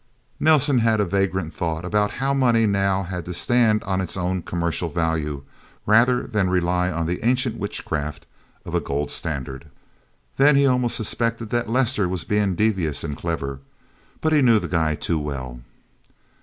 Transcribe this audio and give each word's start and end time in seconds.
Nelsen 0.39 0.79
had 0.79 0.99
a 0.99 1.05
vagrant 1.05 1.53
thought 1.53 1.85
about 1.85 2.09
how 2.13 2.33
money 2.33 2.65
now 2.65 3.03
had 3.03 3.23
to 3.25 3.35
stand 3.35 3.83
on 3.83 4.01
its 4.01 4.17
own 4.17 4.41
commercial 4.41 4.89
value, 4.89 5.43
rather 5.85 6.25
than 6.25 6.49
rely 6.49 6.89
on 6.91 7.05
the 7.05 7.23
ancient 7.23 7.59
witchcraft 7.59 8.25
of 8.65 8.73
a 8.73 8.79
gold 8.79 9.11
standard. 9.11 9.69
Then 10.37 10.55
he 10.55 10.65
almost 10.65 10.95
suspected 10.95 11.51
that 11.51 11.69
Lester 11.69 12.09
was 12.09 12.23
being 12.23 12.55
devious 12.55 13.03
and 13.03 13.15
clever. 13.15 13.59
But 14.21 14.33
he 14.33 14.41
knew 14.41 14.57
the 14.57 14.67
guy 14.67 14.95
too 14.95 15.19
well. 15.19 15.59